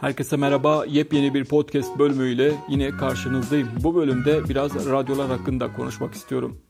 [0.00, 0.84] Herkese merhaba.
[0.84, 3.68] Yepyeni bir podcast bölümüyle yine karşınızdayım.
[3.84, 6.62] Bu bölümde biraz radyolar hakkında konuşmak istiyorum.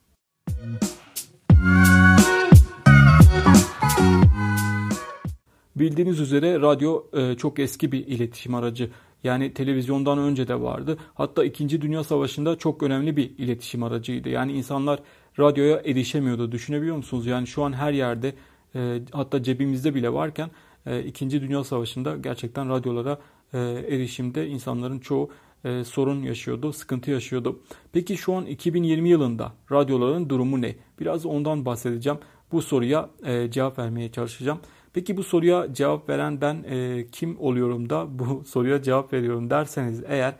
[5.76, 8.90] Bildiğiniz üzere radyo e, çok eski bir iletişim aracı.
[9.24, 10.98] Yani televizyondan önce de vardı.
[11.14, 11.80] Hatta 2.
[11.80, 14.28] Dünya Savaşı'nda çok önemli bir iletişim aracıydı.
[14.28, 15.00] Yani insanlar
[15.38, 16.52] radyoya erişemiyordu.
[16.52, 17.26] Düşünebiliyor musunuz?
[17.26, 18.34] Yani şu an her yerde
[18.74, 20.50] e, hatta cebimizde bile varken
[20.86, 23.18] e, İkinci Dünya Savaşı'nda gerçekten radyolara
[23.54, 23.58] e,
[23.88, 25.30] erişimde insanların çoğu
[25.64, 27.60] e, sorun yaşıyordu, sıkıntı yaşıyordu.
[27.92, 30.76] Peki şu an 2020 yılında radyoların durumu ne?
[31.00, 32.18] Biraz ondan bahsedeceğim.
[32.52, 34.58] Bu soruya e, cevap vermeye çalışacağım.
[34.92, 36.64] Peki bu soruya cevap veren ben
[37.12, 40.34] kim oluyorum da bu soruya cevap veriyorum derseniz eğer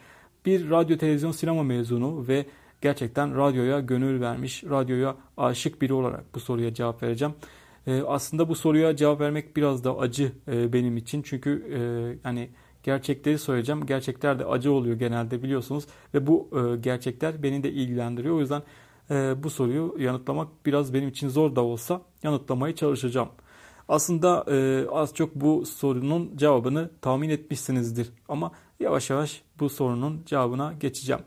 [0.47, 2.47] bir radyo, televizyon, sinema mezunu ve
[2.81, 7.35] gerçekten radyoya gönül vermiş, radyoya aşık biri olarak bu soruya cevap vereceğim.
[7.91, 11.81] E, aslında bu soruya cevap vermek biraz da acı e, benim için çünkü e,
[12.23, 12.51] hani
[12.83, 13.87] gerçekleri söyleyeceğim.
[13.87, 18.37] Gerçekler de acı oluyor genelde biliyorsunuz ve bu e, gerçekler beni de ilgilendiriyor.
[18.37, 18.63] O yüzden
[19.11, 23.29] e, bu soruyu yanıtlamak biraz benim için zor da olsa yanıtlamaya çalışacağım.
[23.89, 24.45] Aslında
[24.93, 28.13] az çok bu sorunun cevabını tahmin etmişsinizdir.
[28.29, 31.23] Ama yavaş yavaş bu sorunun cevabına geçeceğim.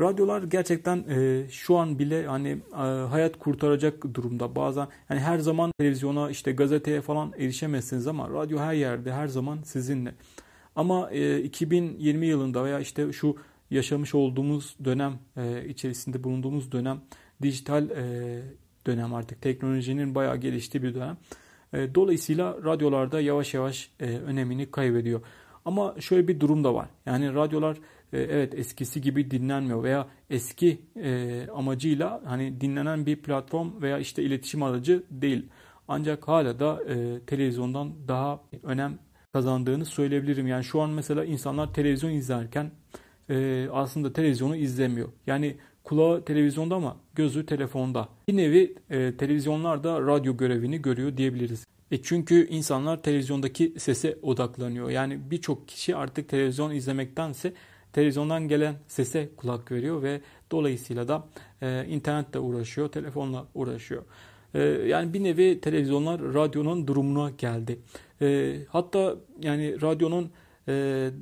[0.00, 2.76] Radyolar gerçekten e, şu an bile hani e,
[3.10, 4.56] hayat kurtaracak durumda.
[4.56, 9.58] Bazen yani her zaman televizyona işte gazeteye falan erişemezsiniz ama radyo her yerde her zaman
[9.62, 10.14] sizinle.
[10.76, 13.36] Ama e, 2020 yılında veya işte şu
[13.70, 17.00] yaşamış olduğumuz dönem e, içerisinde bulunduğumuz dönem
[17.42, 18.42] dijital e,
[18.86, 21.16] dönem artık teknolojinin bayağı geliştiği bir dönem.
[21.72, 25.20] E, dolayısıyla radyolarda yavaş yavaş e, önemini kaybediyor.
[25.64, 26.88] Ama şöyle bir durum da var.
[27.06, 27.78] Yani radyolar
[28.12, 30.80] e, evet eskisi gibi dinlenmiyor veya eski
[31.54, 35.46] amacıyla hani dinlenen bir platform veya işte iletişim aracı değil.
[35.88, 36.82] Ancak hala da
[37.26, 38.98] televizyondan daha önem
[39.32, 40.46] kazandığını söyleyebilirim.
[40.46, 42.70] Yani şu an mesela insanlar televizyon izlerken
[43.72, 45.08] aslında televizyonu izlemiyor.
[45.26, 45.56] Yani
[45.88, 48.08] Kulağı televizyonda ama gözü telefonda.
[48.28, 51.66] Bir nevi e, televizyonlar da radyo görevini görüyor diyebiliriz.
[51.90, 54.90] E çünkü insanlar televizyondaki sese odaklanıyor.
[54.90, 57.52] Yani birçok kişi artık televizyon izlemektense
[57.92, 61.26] televizyondan gelen sese kulak veriyor ve dolayısıyla da
[61.62, 64.02] e, internetle uğraşıyor, telefonla uğraşıyor.
[64.54, 67.78] E, yani bir nevi televizyonlar radyonun durumuna geldi.
[68.22, 70.30] E, hatta yani radyonun
[70.68, 70.72] e,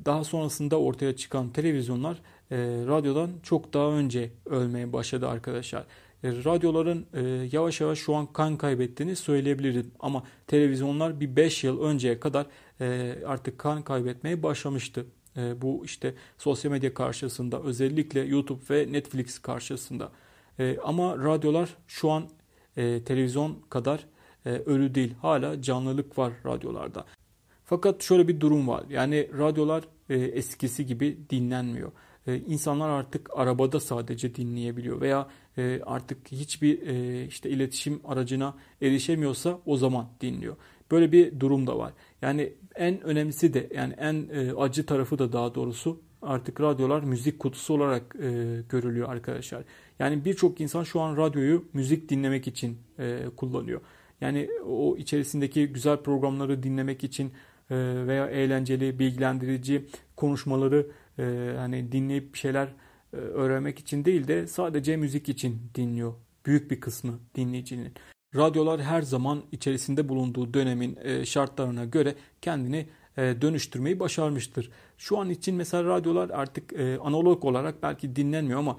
[0.05, 2.57] daha sonrasında ortaya çıkan televizyonlar e,
[2.87, 5.85] radyodan çok daha önce ölmeye başladı arkadaşlar.
[6.23, 9.91] E, radyoların e, yavaş yavaş şu an kan kaybettiğini söyleyebilirim.
[9.99, 12.45] Ama televizyonlar bir 5 yıl önceye kadar
[12.81, 15.05] e, artık kan kaybetmeye başlamıştı.
[15.37, 20.11] E, bu işte sosyal medya karşısında özellikle YouTube ve Netflix karşısında.
[20.59, 22.29] E, ama radyolar şu an
[22.77, 24.05] e, televizyon kadar
[24.45, 25.13] e, ölü değil.
[25.21, 27.05] Hala canlılık var radyolarda.
[27.65, 28.83] Fakat şöyle bir durum var.
[28.89, 31.91] Yani radyolar e, eskisi gibi dinlenmiyor.
[32.27, 35.27] E, insanlar artık arabada sadece dinleyebiliyor veya
[35.57, 40.55] e, artık hiçbir e, işte iletişim aracına erişemiyorsa o zaman dinliyor.
[40.91, 41.93] Böyle bir durum da var.
[42.21, 47.73] Yani en önemlisi de yani en acı tarafı da daha doğrusu artık radyolar müzik kutusu
[47.73, 48.11] olarak
[48.69, 49.63] görülüyor arkadaşlar.
[49.99, 52.77] Yani birçok insan şu an radyoyu müzik dinlemek için
[53.37, 53.81] kullanıyor.
[54.21, 57.31] Yani o içerisindeki güzel programları dinlemek için
[58.07, 60.87] veya eğlenceli, bilgilendirici konuşmaları
[61.19, 62.67] e, hani dinleyip bir şeyler
[63.13, 66.13] e, öğrenmek için değil de sadece müzik için dinliyor.
[66.45, 67.93] Büyük bir kısmı dinleyicinin.
[68.35, 74.69] Radyolar her zaman içerisinde bulunduğu dönemin e, şartlarına göre kendini e, dönüştürmeyi başarmıştır.
[74.97, 78.77] Şu an için mesela radyolar artık e, analog olarak belki dinlenmiyor ama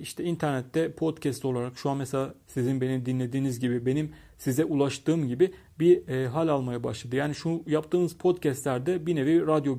[0.00, 5.54] işte internette podcast olarak şu an mesela sizin beni dinlediğiniz gibi benim size ulaştığım gibi
[5.78, 7.16] bir hal almaya başladı.
[7.16, 9.76] Yani şu yaptığınız podcastlerde bir nevi radyo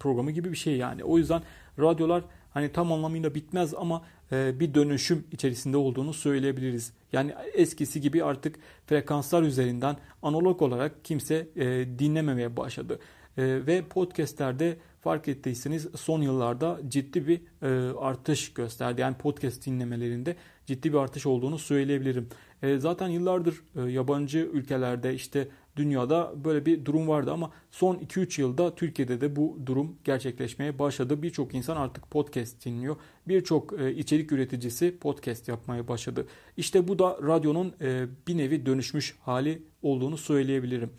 [0.00, 1.04] programı gibi bir şey yani.
[1.04, 1.42] O yüzden
[1.78, 4.02] radyolar hani tam anlamıyla bitmez ama
[4.32, 6.92] e, bir dönüşüm içerisinde olduğunu söyleyebiliriz.
[7.12, 8.56] Yani eskisi gibi artık
[8.86, 11.66] frekanslar üzerinden analog olarak kimse e,
[11.98, 12.98] dinlememeye başladı.
[13.38, 19.00] E, ve podcastlerde fark ettiyseniz son yıllarda ciddi bir e, artış gösterdi.
[19.00, 20.36] Yani podcast dinlemelerinde
[20.66, 22.28] ciddi bir artış olduğunu söyleyebilirim.
[22.62, 28.40] E, zaten yıllardır e, yabancı ülkelerde işte dünyada böyle bir durum vardı ama son 2-3
[28.40, 31.22] yılda Türkiye'de de bu durum gerçekleşmeye başladı.
[31.22, 32.96] Birçok insan artık podcast dinliyor.
[33.28, 36.26] Birçok e, içerik üreticisi podcast yapmaya başladı.
[36.56, 40.90] İşte bu da radyonun e, bir nevi dönüşmüş hali olduğunu söyleyebilirim.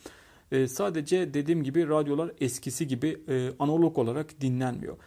[0.51, 4.97] E, sadece dediğim gibi radyolar eskisi gibi e, analog olarak dinlenmiyor.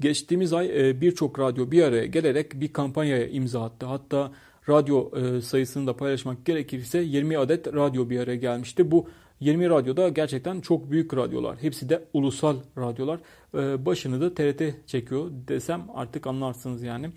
[0.00, 3.86] Geçtiğimiz ay e, birçok radyo bir araya gelerek bir kampanyaya imza attı.
[3.86, 4.32] Hatta
[4.68, 8.90] radyo sayısını da paylaşmak gerekirse 20 adet radyo bir araya gelmişti.
[8.90, 9.08] Bu
[9.40, 11.56] 20 radyoda gerçekten çok büyük radyolar.
[11.62, 13.20] Hepsi de ulusal radyolar.
[13.54, 17.10] E, başını da TRT çekiyor desem artık anlarsınız yani.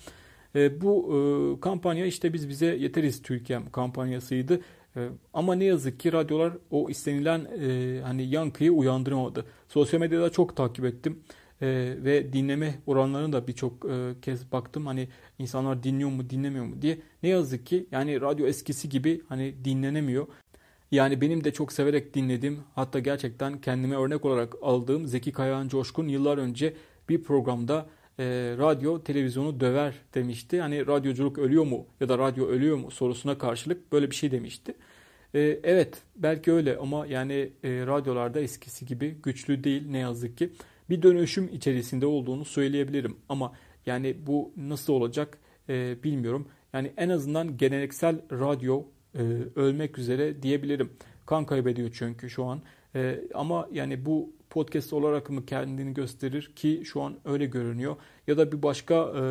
[0.56, 4.62] E, bu e, kampanya işte biz bize yeteriz Türkiye'm kampanyasıydı.
[4.96, 9.46] E, ama ne yazık ki radyolar o istenilen e, hani yankıyı uyandıramadı.
[9.68, 11.24] Sosyal medyada çok takip ettim.
[11.62, 15.08] Ee, ve dinleme oranlarını da birçok e, kez baktım hani
[15.40, 20.28] insanlar dinliyor mu dinlemiyor mu diye ne yazık ki yani radyo eskisi gibi hani dinlenemiyor.
[20.92, 26.08] Yani benim de çok severek dinlediğim hatta gerçekten kendime örnek olarak aldığım Zeki Kayağan Coşkun
[26.08, 26.74] yıllar önce
[27.10, 27.86] bir programda
[28.21, 30.62] e, radyo televizyonu döver demişti.
[30.62, 34.73] Hani radyoculuk ölüyor mu ya da radyo ölüyor mu sorusuna karşılık böyle bir şey demişti.
[35.33, 37.33] E, evet belki öyle ama yani
[37.63, 40.50] e, radyolarda eskisi gibi güçlü değil ne yazık ki
[40.89, 43.18] bir dönüşüm içerisinde olduğunu söyleyebilirim.
[43.29, 43.53] Ama
[43.85, 45.38] yani bu nasıl olacak
[45.69, 46.47] e, bilmiyorum.
[46.73, 48.83] Yani en azından geleneksel radyo
[49.15, 49.21] e,
[49.56, 50.89] ölmek üzere diyebilirim.
[51.25, 52.62] Kan kaybediyor çünkü şu an.
[52.95, 57.95] E, ama yani bu podcast olarak mı kendini gösterir ki şu an öyle görünüyor.
[58.27, 59.21] Ya da bir başka e,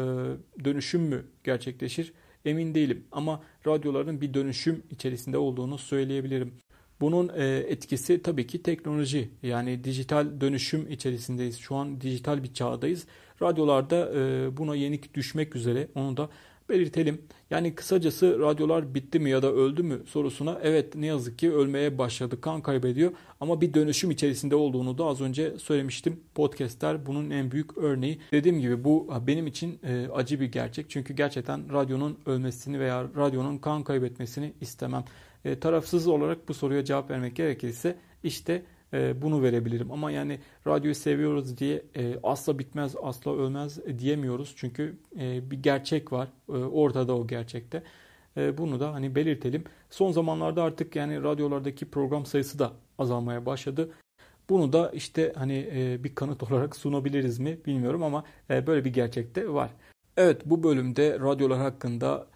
[0.65, 2.13] dönüşüm mü gerçekleşir
[2.45, 3.05] emin değilim.
[3.13, 6.55] Ama radyoların bir dönüşüm içerisinde olduğunu söyleyebilirim.
[7.01, 9.31] Bunun e, etkisi tabii ki teknoloji.
[9.43, 11.59] Yani dijital dönüşüm içerisindeyiz.
[11.59, 13.07] Şu an dijital bir çağdayız.
[13.43, 15.89] Radyolarda e, buna yenik düşmek üzere.
[15.95, 16.29] Onu da
[16.71, 17.23] belirtelim.
[17.51, 21.99] Yani kısacası radyolar bitti mi ya da öldü mü sorusuna evet ne yazık ki ölmeye
[21.99, 22.41] başladı.
[22.41, 26.21] Kan kaybediyor ama bir dönüşüm içerisinde olduğunu da az önce söylemiştim.
[26.35, 28.21] Podcastler bunun en büyük örneği.
[28.33, 30.91] Dediğim gibi bu benim için e, acı bir gerçek.
[30.91, 35.05] Çünkü gerçekten radyonun ölmesini veya radyonun kan kaybetmesini istemem.
[35.45, 39.93] E, tarafsız olarak bu soruya cevap vermek gerekirse işte e, bunu verebilirim.
[39.93, 44.53] Ama yani radyoyu seviyoruz diye e, asla bitmez, asla ölmez diyemiyoruz.
[44.57, 46.29] Çünkü e, bir gerçek var.
[46.49, 47.83] Ortada o gerçekte.
[48.37, 49.65] Bunu da hani belirtelim.
[49.91, 53.91] Son zamanlarda artık yani radyolardaki program sayısı da azalmaya başladı.
[54.49, 55.69] Bunu da işte hani
[56.05, 59.71] bir kanıt olarak sunabiliriz mi bilmiyorum ama böyle bir gerçekte var.
[60.17, 62.27] Evet bu bölümde radyolar hakkında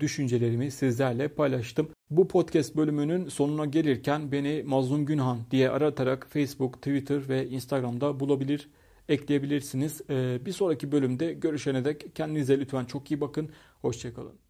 [0.00, 1.88] düşüncelerimi sizlerle paylaştım.
[2.16, 8.68] Bu podcast bölümünün sonuna gelirken beni Mazlum Günhan diye aratarak Facebook, Twitter ve Instagram'da bulabilir,
[9.08, 10.00] ekleyebilirsiniz.
[10.10, 13.50] E, bir sonraki bölümde görüşene dek kendinize lütfen çok iyi bakın.
[13.82, 14.43] Hoşçakalın.